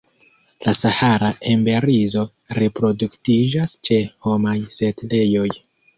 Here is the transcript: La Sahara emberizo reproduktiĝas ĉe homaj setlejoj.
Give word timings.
La 0.67 0.71
Sahara 0.77 1.27
emberizo 1.51 2.23
reproduktiĝas 2.61 3.77
ĉe 3.89 4.03
homaj 4.29 4.57
setlejoj. 4.79 5.47